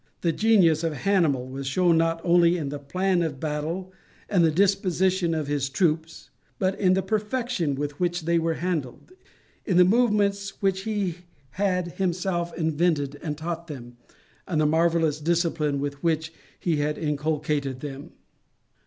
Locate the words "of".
0.83-0.93, 3.21-3.39, 5.35-5.45